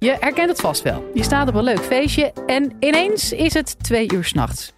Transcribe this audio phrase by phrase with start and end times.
[0.00, 1.10] Je herkent het vast wel.
[1.14, 4.72] Je staat op een leuk feestje en ineens is het twee uur s'nachts.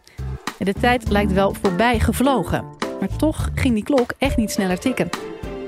[0.59, 2.65] De tijd lijkt wel voorbij gevlogen.
[3.01, 5.09] Maar toch ging die klok echt niet sneller tikken.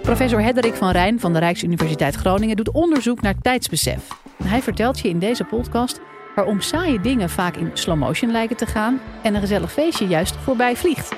[0.02, 4.08] Professor Hedderik van Rijn van de Rijksuniversiteit Groningen doet onderzoek naar tijdsbesef.
[4.44, 6.00] Hij vertelt je in deze podcast
[6.34, 10.36] waarom saaie dingen vaak in slow motion lijken te gaan en een gezellig feestje juist
[10.36, 11.14] voorbij vliegt.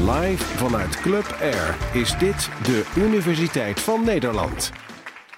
[0.00, 4.72] Live vanuit Club Air is dit de Universiteit van Nederland.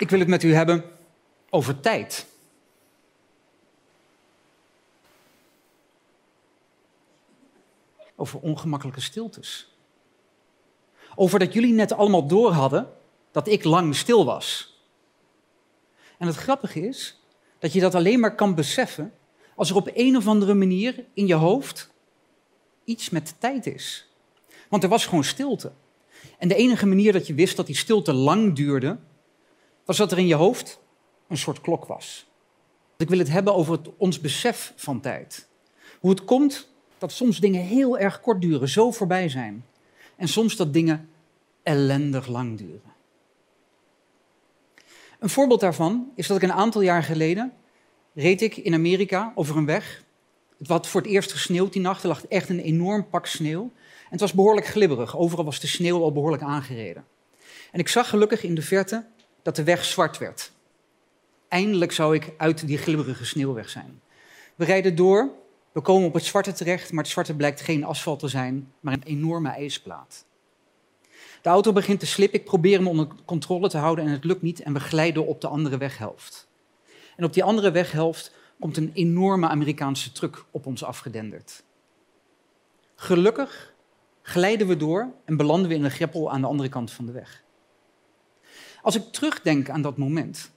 [0.02, 0.84] Ik wil het met u hebben
[1.50, 2.26] over tijd.
[8.16, 9.74] Over ongemakkelijke stiltes.
[11.14, 12.92] Over dat jullie net allemaal door hadden
[13.30, 14.76] dat ik lang stil was.
[16.18, 17.20] En het grappige is
[17.58, 19.14] dat je dat alleen maar kan beseffen
[19.56, 21.90] als er op een of andere manier in je hoofd
[22.84, 24.08] iets met tijd is.
[24.68, 25.72] Want er was gewoon stilte.
[26.38, 28.98] En de enige manier dat je wist dat die stilte lang duurde,
[29.84, 30.80] was dat er in je hoofd
[31.28, 32.26] een soort klok was.
[32.96, 35.48] Ik wil het hebben over het, ons besef van tijd.
[36.00, 39.64] Hoe het komt dat soms dingen heel erg kort duren, zo voorbij zijn.
[40.16, 41.08] En soms dat dingen
[41.62, 42.92] ellendig lang duren.
[45.18, 47.52] Een voorbeeld daarvan is dat ik een aantal jaar geleden
[48.14, 50.04] reed ik in Amerika over een weg.
[50.58, 52.02] Het had voor het eerst gesneeuwd die nacht.
[52.02, 53.62] Er lag echt een enorm pak sneeuw.
[53.62, 55.16] En het was behoorlijk glibberig.
[55.16, 57.04] Overal was de sneeuw al behoorlijk aangereden.
[57.72, 59.06] En ik zag gelukkig in de verte
[59.42, 60.52] dat de weg zwart werd.
[61.48, 64.00] Eindelijk zou ik uit die glibberige sneeuwweg zijn.
[64.54, 65.30] We rijden door,
[65.72, 68.92] we komen op het zwarte terecht, maar het zwarte blijkt geen asfalt te zijn, maar
[68.92, 70.24] een enorme ijsplaat.
[71.42, 74.42] De auto begint te slippen, ik probeer hem onder controle te houden en het lukt
[74.42, 76.48] niet en we glijden op de andere weghelft.
[77.16, 81.64] En op die andere weghelft komt een enorme Amerikaanse truck op ons afgedenderd.
[82.94, 83.72] Gelukkig
[84.22, 87.12] glijden we door en belanden we in een greppel aan de andere kant van de
[87.12, 87.42] weg.
[88.82, 90.50] Als ik terugdenk aan dat moment,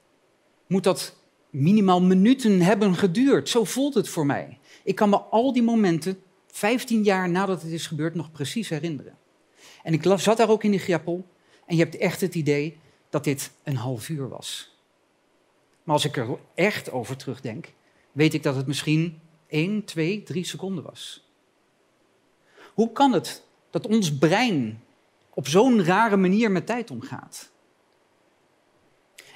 [0.68, 1.16] moet dat
[1.50, 3.50] minimaal minuten hebben geduurd.
[3.50, 4.60] Zo voelt het voor mij.
[4.84, 9.18] Ik kan me al die momenten, 15 jaar nadat het is gebeurd, nog precies herinneren.
[9.84, 11.28] En ik zat daar ook in die greppel
[11.66, 12.78] en je hebt echt het idee
[13.10, 14.78] dat dit een half uur was.
[15.84, 17.74] Maar als ik er echt over terugdenk,
[18.12, 21.30] weet ik dat het misschien 1, 2, 3 seconden was.
[22.74, 24.84] Hoe kan het dat ons brein
[25.34, 27.54] op zo'n rare manier met tijd omgaat?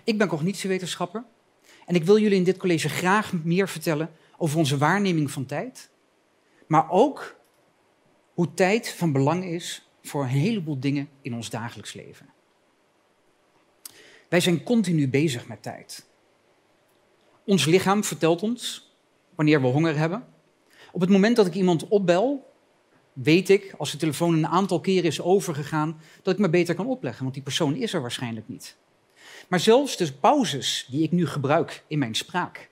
[0.10, 1.24] Ik ben cognitiewetenschapper
[1.86, 5.90] en ik wil jullie in dit college graag meer vertellen over onze waarneming van tijd,
[6.68, 7.36] maar ook
[8.34, 12.30] hoe tijd van belang is voor een heleboel dingen in ons dagelijks leven.
[14.30, 16.06] Wij zijn continu bezig met tijd.
[17.46, 18.92] Ons lichaam vertelt ons
[19.36, 20.28] wanneer we honger hebben.
[20.92, 22.54] Op het moment dat ik iemand opbel,
[23.14, 26.88] weet ik, als de telefoon een aantal keren is overgegaan, dat ik me beter kan
[26.88, 28.78] opleggen, want die persoon is er waarschijnlijk niet.
[29.48, 32.70] Maar zelfs de pauzes die ik nu gebruik in mijn spraak,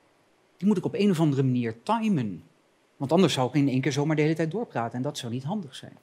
[0.57, 2.44] die moet ik op een of andere manier timen.
[2.97, 5.31] Want anders zou ik in één keer zomaar de hele tijd doorpraten en dat zou
[5.31, 5.97] niet handig zijn.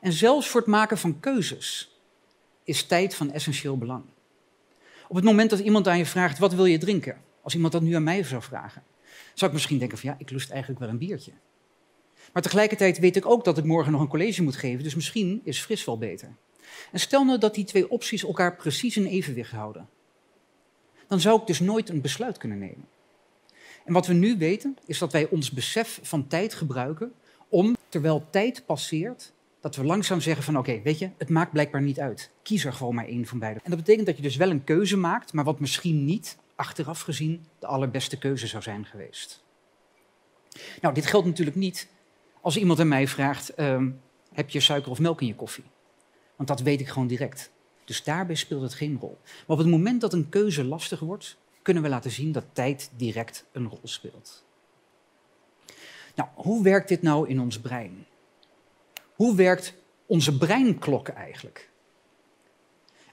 [0.00, 1.98] En zelfs voor het maken van keuzes
[2.64, 4.04] is tijd van essentieel belang.
[5.08, 7.20] Op het moment dat iemand aan je vraagt, wat wil je drinken?
[7.42, 8.82] Als iemand dat nu aan mij zou vragen,
[9.34, 11.32] zou ik misschien denken van ja, ik lust eigenlijk wel een biertje.
[12.32, 15.40] Maar tegelijkertijd weet ik ook dat ik morgen nog een college moet geven, dus misschien
[15.44, 16.36] is fris wel beter.
[16.92, 19.88] En stel nou dat die twee opties elkaar precies in evenwicht houden.
[21.08, 22.88] Dan zou ik dus nooit een besluit kunnen nemen.
[23.84, 27.12] En wat we nu weten, is dat wij ons besef van tijd gebruiken
[27.48, 31.82] om, terwijl tijd passeert, dat we langzaam zeggen van oké, weet je, het maakt blijkbaar
[31.82, 32.30] niet uit.
[32.42, 33.60] Kies er gewoon maar één van beide.
[33.62, 37.00] En dat betekent dat je dus wel een keuze maakt, maar wat misschien niet, achteraf
[37.00, 39.42] gezien, de allerbeste keuze zou zijn geweest.
[40.80, 41.88] Nou, dit geldt natuurlijk niet
[42.40, 43.90] als iemand aan mij vraagt, ehm,
[44.32, 45.64] heb je suiker of melk in je koffie?
[46.36, 47.50] Want dat weet ik gewoon direct.
[47.84, 49.18] Dus daarbij speelt het geen rol.
[49.22, 52.90] Maar op het moment dat een keuze lastig wordt, kunnen we laten zien dat tijd
[52.96, 54.44] direct een rol speelt.
[56.14, 58.06] Nou, hoe werkt dit nou in ons brein?
[59.14, 59.74] Hoe werkt
[60.06, 61.70] onze breinklok eigenlijk?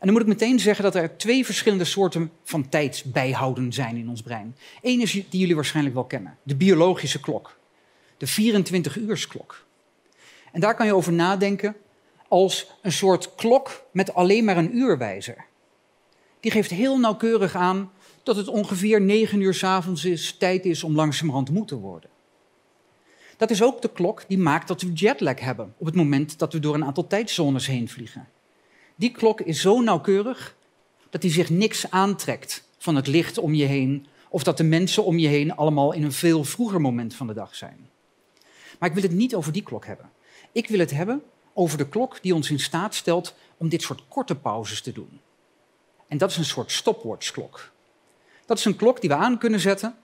[0.01, 4.09] En dan moet ik meteen zeggen dat er twee verschillende soorten van tijdsbijhouden zijn in
[4.09, 4.55] ons brein.
[4.81, 7.57] Eén is die jullie waarschijnlijk wel kennen, de biologische klok,
[8.17, 9.65] de 24-uursklok.
[10.51, 11.75] En daar kan je over nadenken
[12.31, 15.45] als een soort klok met alleen maar een uurwijzer.
[16.39, 17.91] Die geeft heel nauwkeurig aan
[18.23, 22.09] dat het ongeveer 9 uur s avonds is, tijd is om langzamerhand moe te worden.
[23.37, 26.53] Dat is ook de klok die maakt dat we jetlag hebben op het moment dat
[26.53, 28.27] we door een aantal tijdzones heen vliegen.
[28.95, 30.55] Die klok is zo nauwkeurig
[31.09, 35.05] dat hij zich niks aantrekt van het licht om je heen of dat de mensen
[35.05, 37.89] om je heen allemaal in een veel vroeger moment van de dag zijn.
[38.79, 40.09] Maar ik wil het niet over die klok hebben.
[40.51, 44.03] Ik wil het hebben over de klok die ons in staat stelt om dit soort
[44.07, 45.19] korte pauzes te doen.
[46.07, 47.71] En dat is een soort stopwatchklok.
[48.45, 49.95] Dat is een klok die we aan kunnen zetten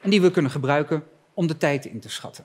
[0.00, 1.04] en die we kunnen gebruiken
[1.34, 2.44] om de tijd in te schatten.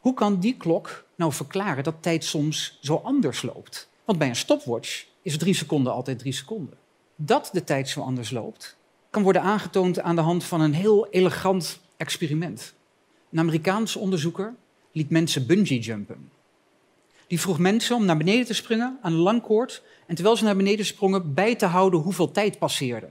[0.00, 3.88] Hoe kan die klok nou verklaren dat tijd soms zo anders loopt?
[4.04, 6.78] Want bij een stopwatch is drie seconden altijd drie seconden.
[7.16, 8.76] Dat de tijd zo anders loopt,
[9.10, 12.74] kan worden aangetoond aan de hand van een heel elegant experiment.
[13.30, 14.54] Een Amerikaans onderzoeker
[14.92, 16.30] liet mensen bungee jumpen.
[17.30, 20.44] Die vroeg mensen om naar beneden te springen aan een lang koord en terwijl ze
[20.44, 23.08] naar beneden sprongen bij te houden hoeveel tijd passeerde.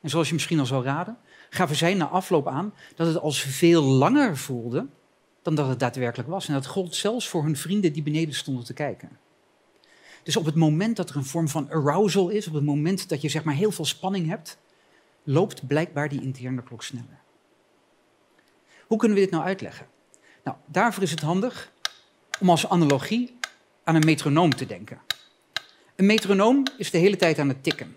[0.00, 1.18] En zoals je misschien al zou raden,
[1.50, 4.86] gaven zij na afloop aan dat het als veel langer voelde
[5.42, 6.48] dan dat het daadwerkelijk was.
[6.48, 9.18] En dat gold zelfs voor hun vrienden die beneden stonden te kijken.
[10.22, 13.20] Dus op het moment dat er een vorm van arousal is, op het moment dat
[13.20, 14.58] je zeg maar heel veel spanning hebt,
[15.22, 17.20] loopt blijkbaar die interne klok sneller.
[18.86, 19.86] Hoe kunnen we dit nou uitleggen?
[20.44, 21.72] Nou, daarvoor is het handig
[22.42, 23.38] om als analogie
[23.84, 25.00] aan een metronoom te denken.
[25.96, 27.96] Een metronoom is de hele tijd aan het tikken.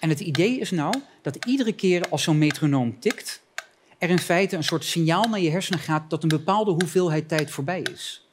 [0.00, 3.42] En het idee is nou dat iedere keer als zo'n metronoom tikt,
[3.98, 7.50] er in feite een soort signaal naar je hersenen gaat dat een bepaalde hoeveelheid tijd
[7.50, 8.28] voorbij is.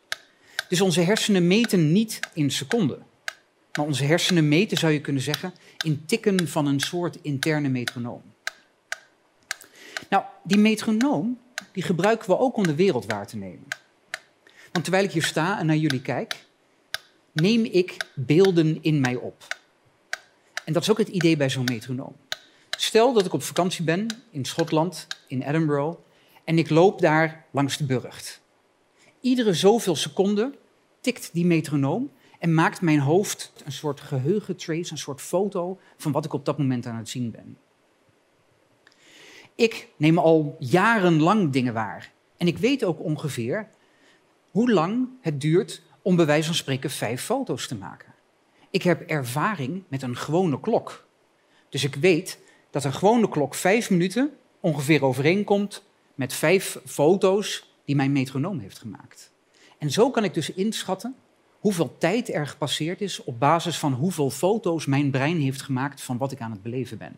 [0.70, 3.06] Dus onze hersenen meten niet in seconden.
[3.74, 5.54] Maar onze hersenen meten, zou je kunnen zeggen,
[5.86, 8.22] in tikken van een soort interne metronoom.
[10.10, 11.40] Nou, die metronoom
[11.72, 13.68] die gebruiken we ook om de wereld waar te nemen.
[14.82, 16.46] Terwijl ik hier sta en naar jullie kijk,
[17.32, 19.58] neem ik beelden in mij op.
[20.66, 22.16] En dat is ook het idee bij zo'n metronoom.
[22.70, 25.98] Stel dat ik op vakantie ben in Schotland, in Edinburgh,
[26.44, 28.42] en ik loop daar langs de burcht.
[29.22, 30.56] Iedere zoveel seconden
[31.02, 36.26] tikt die metronoom en maakt mijn hoofd een soort geheugentrace, een soort foto van wat
[36.26, 37.58] ik op dat moment aan het zien ben.
[39.56, 42.12] Ik neem al jarenlang dingen waar.
[42.38, 43.70] En ik weet ook ongeveer
[44.58, 48.14] hoe lang het duurt om bij wijze van spreken vijf foto's te maken.
[48.70, 51.08] Ik heb ervaring met een gewone klok.
[51.70, 52.40] Dus ik weet
[52.70, 55.84] dat een gewone klok vijf minuten ongeveer overeenkomt
[56.16, 59.32] met vijf foto's die mijn metronoom heeft gemaakt.
[59.78, 61.16] En zo kan ik dus inschatten
[61.60, 66.18] hoeveel tijd er gepasseerd is op basis van hoeveel foto's mijn brein heeft gemaakt van
[66.18, 67.16] wat ik aan het beleven ben.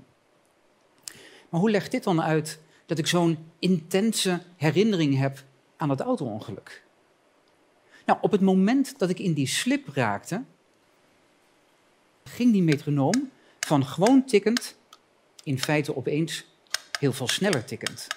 [1.49, 5.43] Maar hoe legt dit dan uit dat ik zo'n intense herinnering heb
[5.77, 6.87] aan het auto-ongeluk?
[8.09, 10.43] Nou, op het moment dat ik in die slip raakte,
[12.23, 14.75] ging die metronoom van gewoon tikkend
[15.43, 16.45] in feite opeens
[16.99, 18.07] heel veel sneller tikkend.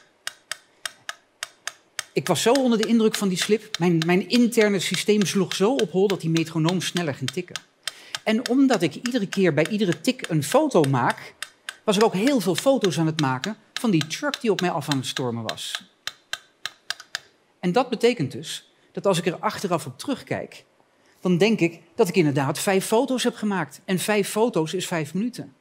[2.13, 5.75] Ik was zo onder de indruk van die slip, mijn, mijn interne systeem sloeg zo
[5.75, 7.57] op hol dat die metronoom sneller ging tikken.
[8.25, 11.35] En omdat ik iedere keer bij iedere tik een foto maak,
[11.85, 14.71] was ik ook heel veel foto's aan het maken van die truck die op mij
[14.71, 15.91] af aan het stormen was.
[17.61, 20.65] En dat betekent dus dat als ik er achteraf op terugkijk,
[21.21, 23.81] dan denk ik dat ik inderdaad vijf foto's heb gemaakt.
[23.85, 25.55] En vijf foto's is vijf minuten.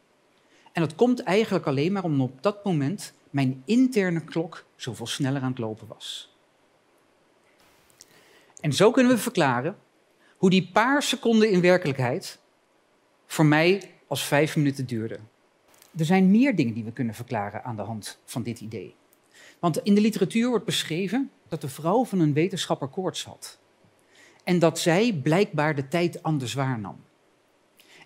[0.72, 5.42] En dat komt eigenlijk alleen maar omdat op dat moment mijn interne klok zoveel sneller
[5.42, 6.36] aan het lopen was.
[8.60, 9.78] En zo kunnen we verklaren
[10.38, 12.40] hoe die paar seconden in werkelijkheid
[13.26, 15.30] voor mij als vijf minuten duurden.
[15.98, 18.96] Er zijn meer dingen die we kunnen verklaren aan de hand van dit idee.
[19.60, 23.60] Want in de literatuur wordt beschreven dat de vrouw van een wetenschapper koorts had.
[24.44, 26.96] En dat zij blijkbaar de tijd anders waarnam.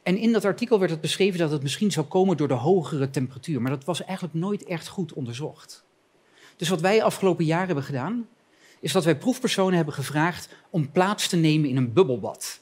[0.04, 3.10] En in dat artikel werd het beschreven dat het misschien zou komen door de hogere
[3.10, 3.62] temperatuur.
[3.62, 5.84] Maar dat was eigenlijk nooit echt goed onderzocht.
[6.56, 8.28] Dus wat wij afgelopen jaar hebben gedaan,
[8.80, 12.60] is dat wij proefpersonen hebben gevraagd om plaats te nemen in een bubbelbad.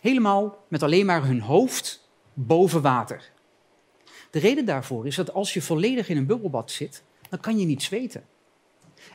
[0.00, 3.30] Helemaal met alleen maar hun hoofd boven water.
[4.30, 7.66] De reden daarvoor is dat als je volledig in een bubbelbad zit, dan kan je
[7.66, 8.24] niet zweten.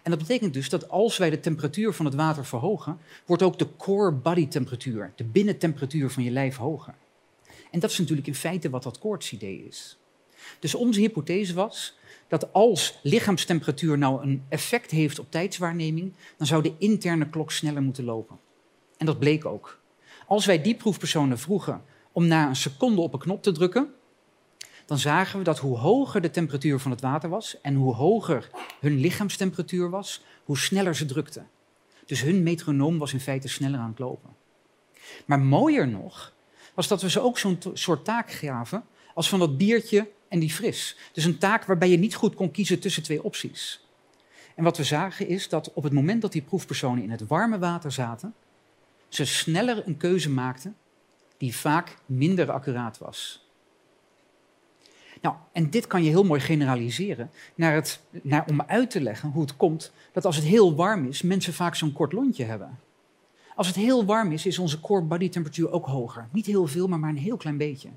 [0.03, 3.59] En dat betekent dus dat als wij de temperatuur van het water verhogen, wordt ook
[3.59, 6.95] de core body temperatuur, de binnentemperatuur van je lijf hoger.
[7.71, 9.97] En dat is natuurlijk in feite wat dat koortsidee is.
[10.59, 11.97] Dus onze hypothese was
[12.27, 17.81] dat als lichaamstemperatuur nou een effect heeft op tijdswaarneming, dan zou de interne klok sneller
[17.81, 18.39] moeten lopen.
[18.97, 19.79] En dat bleek ook.
[20.27, 23.93] Als wij die proefpersonen vroegen om na een seconde op een knop te drukken,
[24.87, 28.49] dan zagen we dat hoe hoger de temperatuur van het water was en hoe hoger
[28.79, 31.47] hun lichaamstemperatuur was, hoe sneller ze drukten.
[32.05, 34.29] Dus hun metronoom was in feite sneller aan het lopen.
[35.25, 36.33] Maar mooier nog,
[36.73, 40.51] was dat we ze ook zo'n soort taak gaven als van dat biertje en die
[40.51, 40.97] fris.
[41.13, 43.85] Dus een taak waarbij je niet goed kon kiezen tussen twee opties.
[44.55, 47.59] En wat we zagen is dat op het moment dat die proefpersonen in het warme
[47.59, 48.33] water zaten,
[49.09, 50.75] ze sneller een keuze maakten
[51.37, 53.46] die vaak minder accuraat was.
[55.21, 59.29] Nou, en dit kan je heel mooi generaliseren naar het, naar, om uit te leggen
[59.29, 62.79] hoe het komt dat als het heel warm is, mensen vaak zo'n kort lontje hebben.
[63.55, 66.27] Als het heel warm is, is onze core body temperatuur ook hoger.
[66.31, 67.89] Niet heel veel, maar maar een heel klein beetje.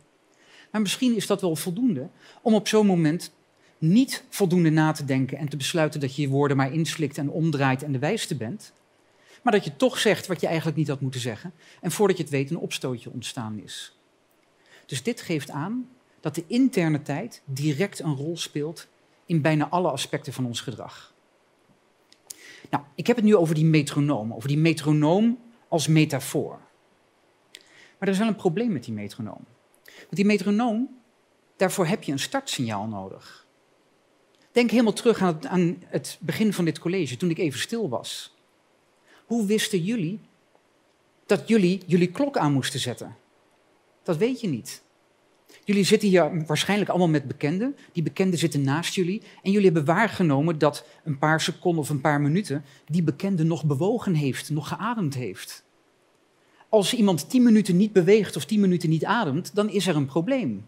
[0.70, 2.08] Maar misschien is dat wel voldoende
[2.42, 3.32] om op zo'n moment
[3.78, 7.30] niet voldoende na te denken en te besluiten dat je je woorden maar inslikt en
[7.30, 8.72] omdraait en de wijste bent.
[9.42, 11.52] Maar dat je toch zegt wat je eigenlijk niet had moeten zeggen.
[11.80, 13.96] En voordat je het weet een opstootje ontstaan is.
[14.86, 15.88] Dus dit geeft aan
[16.20, 18.88] dat de interne tijd direct een rol speelt
[19.26, 21.14] in bijna alle aspecten van ons gedrag.
[22.70, 26.60] Nou, ik heb het nu over die metronoom, over die metronoom als metafoor.
[27.98, 29.44] Maar er is wel een probleem met die metronoom.
[29.84, 31.00] Want die metronoom,
[31.56, 33.46] daarvoor heb je een startsignaal nodig.
[34.52, 37.88] Denk helemaal terug aan het, aan het begin van dit college, toen ik even stil
[37.88, 38.34] was.
[39.26, 40.20] Hoe wisten jullie
[41.26, 43.16] dat jullie jullie klok aan moesten zetten?
[44.02, 44.82] Dat weet je niet.
[45.64, 47.76] Jullie zitten hier waarschijnlijk allemaal met bekenden.
[47.92, 49.22] Die bekenden zitten naast jullie.
[49.42, 53.64] En jullie hebben waargenomen dat een paar seconden of een paar minuten die bekende nog
[53.64, 55.64] bewogen heeft, nog geademd heeft.
[56.68, 60.06] Als iemand tien minuten niet beweegt of tien minuten niet ademt, dan is er een
[60.06, 60.66] probleem.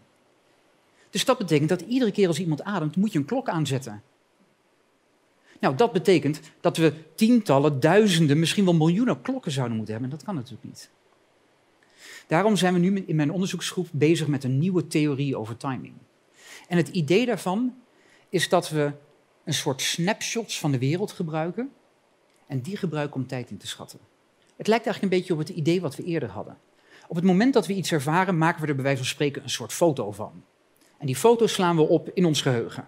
[1.09, 4.01] Dus dat betekent dat iedere keer als iemand ademt, moet je een klok aanzetten.
[5.59, 10.11] Nou, dat betekent dat we tientallen, duizenden, misschien wel miljoenen klokken zouden moeten hebben.
[10.11, 10.89] En dat kan natuurlijk niet.
[12.27, 15.93] Daarom zijn we nu in mijn onderzoeksgroep bezig met een nieuwe theorie over timing.
[16.67, 17.75] En het idee daarvan
[18.29, 18.91] is dat we
[19.43, 21.71] een soort snapshots van de wereld gebruiken
[22.47, 23.99] en die gebruiken om tijd in te schatten.
[24.55, 26.57] Het lijkt eigenlijk een beetje op het idee wat we eerder hadden.
[27.07, 29.49] Op het moment dat we iets ervaren, maken we er bij wijze van spreken een
[29.49, 30.43] soort foto van.
[30.97, 32.87] En die foto slaan we op in ons geheugen.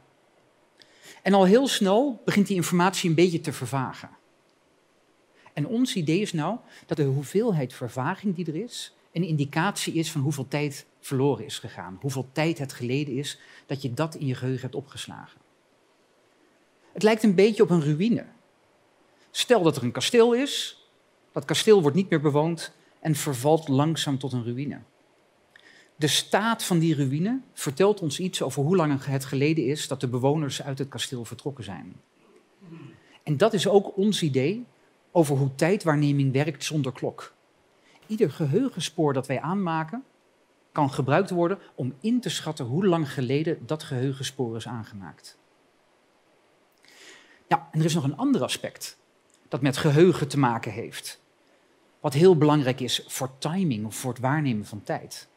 [1.22, 4.10] En al heel snel begint die informatie een beetje te vervagen.
[5.54, 10.12] En ons idee is nou dat de hoeveelheid vervaging die er is, een indicatie is
[10.12, 11.98] van hoeveel tijd verloren is gegaan.
[12.02, 15.42] Hoeveel tijd het geleden is dat je dat in je geheugen hebt opgeslagen.
[16.92, 18.26] Het lijkt een beetje op een ruïne.
[19.32, 20.84] Stel dat er een kasteel is,
[21.32, 24.80] dat kasteel wordt niet meer bewoond en vervalt langzaam tot een ruïne.
[25.96, 30.00] De staat van die ruïne vertelt ons iets over hoe lang het geleden is dat
[30.00, 31.96] de bewoners uit het kasteel vertrokken zijn.
[33.24, 34.66] En dat is ook ons idee
[35.12, 37.34] over hoe tijdwaarneming werkt zonder klok.
[38.08, 40.04] Ieder geheugenspoor dat wij aanmaken
[40.72, 45.38] kan gebruikt worden om in te schatten hoe lang geleden dat geheugenspoor is aangemaakt.
[47.48, 48.98] Ja, en er is nog een ander aspect
[49.48, 51.22] dat met geheugen te maken heeft.
[52.00, 55.28] Wat heel belangrijk is voor timing of voor het waarnemen van tijd.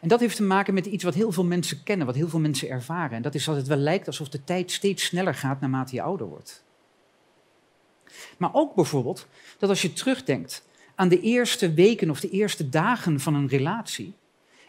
[0.00, 2.40] En dat heeft te maken met iets wat heel veel mensen kennen, wat heel veel
[2.40, 3.16] mensen ervaren.
[3.16, 6.02] En dat is dat het wel lijkt alsof de tijd steeds sneller gaat naarmate je
[6.02, 6.64] ouder wordt.
[8.38, 9.26] Maar ook bijvoorbeeld
[9.58, 10.64] dat als je terugdenkt
[10.94, 14.12] aan de eerste weken of de eerste dagen van een relatie,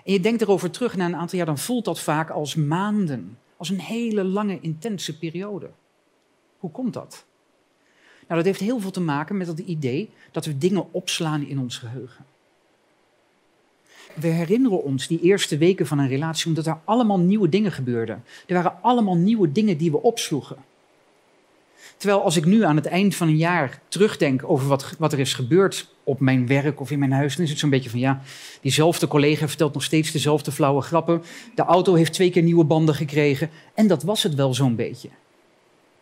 [0.03, 3.37] en je denkt erover terug na een aantal jaar, dan voelt dat vaak als maanden,
[3.57, 5.69] als een hele lange, intense periode.
[6.57, 7.25] Hoe komt dat?
[8.27, 11.59] Nou, dat heeft heel veel te maken met het idee dat we dingen opslaan in
[11.59, 12.25] ons geheugen.
[14.13, 18.23] We herinneren ons die eerste weken van een relatie omdat er allemaal nieuwe dingen gebeurden.
[18.47, 20.57] Er waren allemaal nieuwe dingen die we opsloegen.
[21.97, 25.19] Terwijl als ik nu aan het eind van een jaar terugdenk over wat, wat er
[25.19, 27.99] is gebeurd op mijn werk of in mijn huis, dan is het zo'n beetje van
[27.99, 28.21] ja,
[28.61, 31.23] diezelfde collega vertelt nog steeds dezelfde flauwe grappen.
[31.55, 35.09] De auto heeft twee keer nieuwe banden gekregen en dat was het wel zo'n beetje.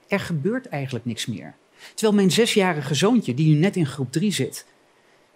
[0.07, 1.55] Er gebeurt eigenlijk niks meer.
[1.93, 4.65] Terwijl mijn zesjarige zoontje, die nu net in groep drie zit,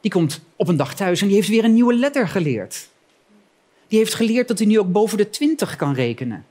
[0.01, 2.89] die komt op een dag thuis en die heeft weer een nieuwe letter geleerd.
[3.87, 6.45] Die heeft geleerd dat hij nu ook boven de twintig kan rekenen.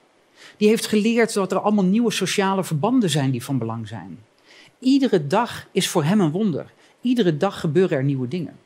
[0.56, 4.18] Die heeft geleerd dat er allemaal nieuwe sociale verbanden zijn die van belang zijn.
[4.78, 6.72] Iedere dag is voor hem een wonder.
[7.00, 8.58] Iedere dag gebeuren er nieuwe dingen.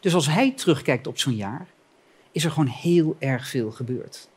[0.00, 1.66] Dus als hij terugkijkt op zo'n jaar,
[2.32, 4.28] is er gewoon heel erg veel gebeurd.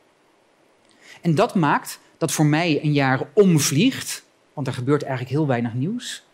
[1.20, 5.74] En dat maakt dat voor mij een jaar omvliegt, want er gebeurt eigenlijk heel weinig
[5.74, 6.24] nieuws.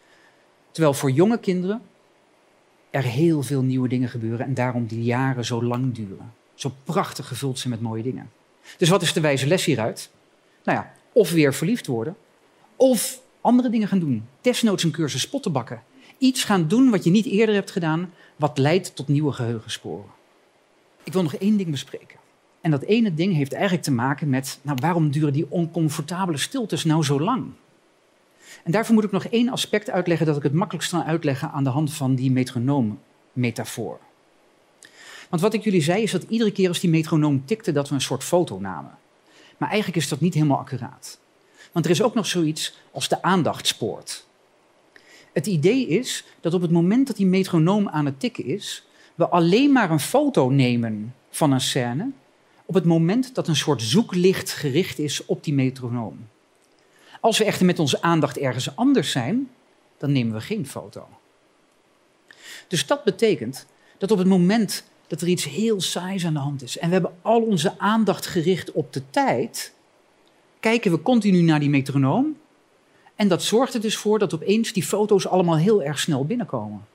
[0.71, 1.83] Terwijl voor jonge kinderen
[2.91, 6.33] er heel veel nieuwe dingen gebeuren en daarom die jaren zo lang duren.
[6.55, 8.31] Zo prachtig gevuld zijn met mooie dingen.
[8.77, 10.11] Dus wat is de wijze les hieruit?
[10.71, 12.17] Nou ja, of weer verliefd worden,
[12.77, 14.25] of andere dingen gaan doen.
[14.41, 15.83] Desnoods een cursus spotten bakken.
[16.19, 20.11] Iets gaan doen wat je niet eerder hebt gedaan, wat leidt tot nieuwe geheugensporen.
[21.05, 22.19] Ik wil nog één ding bespreken.
[22.61, 26.85] En dat ene ding heeft eigenlijk te maken met, nou, waarom duren die oncomfortabele stiltes
[26.85, 27.47] nou zo lang?
[28.65, 31.65] En daarvoor moet ik nog één aspect uitleggen dat ik het makkelijkst kan uitleggen aan
[31.65, 33.99] de hand van die metronoom-metafoor.
[35.29, 37.95] Want wat ik jullie zei is dat iedere keer als die metronoom tikte, dat we
[37.95, 38.99] een soort foto namen.
[39.61, 41.19] Maar eigenlijk is dat niet helemaal accuraat.
[41.73, 44.27] Want er is ook nog zoiets als de aandachtspoort.
[45.33, 49.29] Het idee is dat op het moment dat die metronoom aan het tikken is, we
[49.29, 52.11] alleen maar een foto nemen van een scène
[52.67, 56.29] op het moment dat een soort zoeklicht gericht is op die metronoom.
[57.21, 59.51] Als we echter met onze aandacht ergens anders zijn,
[59.99, 61.09] dan nemen we geen foto.
[62.69, 63.67] Dus dat betekent
[63.99, 66.93] dat op het moment dat er iets heel saais aan de hand is en we
[66.93, 69.75] hebben al onze aandacht gericht op de tijd,
[70.61, 72.37] kijken we continu naar die metronoom.
[73.15, 76.87] En dat zorgt er dus voor dat opeens die foto's allemaal heel erg snel binnenkomen.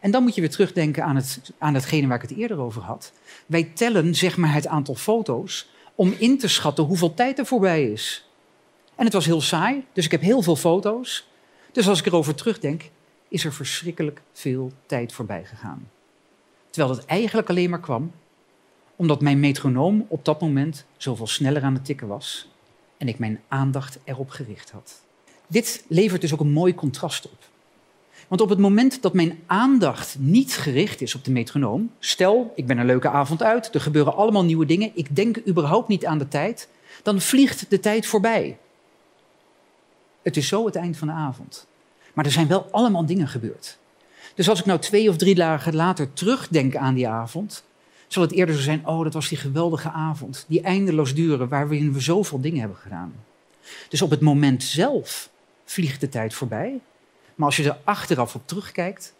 [0.00, 2.82] En dan moet je weer terugdenken aan, het, aan hetgene waar ik het eerder over
[2.82, 3.12] had.
[3.46, 7.90] Wij tellen zeg maar het aantal foto's om in te schatten hoeveel tijd er voorbij
[7.90, 8.28] is.
[8.94, 11.28] En het was heel saai, dus ik heb heel veel foto's.
[11.72, 12.90] Dus als ik erover terugdenk,
[13.28, 15.91] is er verschrikkelijk veel tijd voorbij gegaan.
[16.72, 18.12] Terwijl dat eigenlijk alleen maar kwam
[18.96, 22.48] omdat mijn metronoom op dat moment zoveel sneller aan het tikken was
[22.96, 25.02] en ik mijn aandacht erop gericht had.
[25.46, 27.38] Dit levert dus ook een mooi contrast op.
[28.28, 32.66] Want op het moment dat mijn aandacht niet gericht is op de metronoom, stel ik
[32.66, 36.18] ben een leuke avond uit, er gebeuren allemaal nieuwe dingen, ik denk überhaupt niet aan
[36.18, 36.68] de tijd,
[37.02, 38.58] dan vliegt de tijd voorbij.
[40.22, 41.66] Het is zo het eind van de avond.
[42.12, 43.78] Maar er zijn wel allemaal dingen gebeurd.
[44.34, 47.64] Dus als ik nou twee of drie dagen later terugdenk aan die avond,
[48.08, 51.92] zal het eerder zo zijn, oh, dat was die geweldige avond, die eindeloos duren, waarin
[51.92, 53.12] we zoveel dingen hebben gedaan.
[53.88, 55.30] Dus op het moment zelf
[55.64, 56.80] vliegt de tijd voorbij,
[57.34, 59.14] maar als je er achteraf op terugkijkt,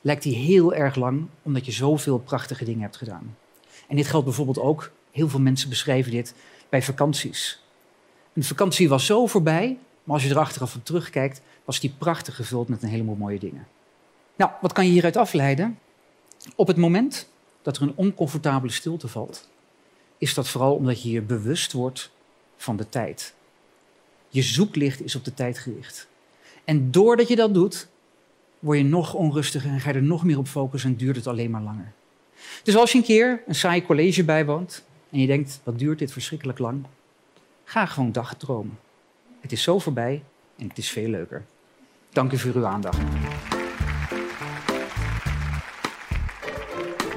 [0.00, 3.36] lijkt die heel erg lang, omdat je zoveel prachtige dingen hebt gedaan.
[3.88, 6.34] En dit geldt bijvoorbeeld ook, heel veel mensen beschrijven dit
[6.68, 7.62] bij vakanties.
[8.32, 12.36] Een vakantie was zo voorbij, maar als je er achteraf op terugkijkt, was die prachtig
[12.36, 13.66] gevuld met een heleboel mooie dingen.
[14.36, 15.78] Nou, wat kan je hieruit afleiden?
[16.54, 17.28] Op het moment
[17.62, 19.48] dat er een oncomfortabele stilte valt,
[20.18, 22.10] is dat vooral omdat je je bewust wordt
[22.56, 23.34] van de tijd.
[24.28, 26.08] Je zoeklicht is op de tijd gericht.
[26.64, 27.88] En doordat je dat doet,
[28.58, 31.26] word je nog onrustiger en ga je er nog meer op focussen en duurt het
[31.26, 31.92] alleen maar langer.
[32.62, 36.12] Dus als je een keer een saai college bijwoont en je denkt, wat duurt dit
[36.12, 36.84] verschrikkelijk lang?
[37.64, 38.78] Ga gewoon dagdromen.
[39.40, 40.22] Het is zo voorbij
[40.56, 41.44] en het is veel leuker.
[42.12, 42.98] Dank u voor uw aandacht.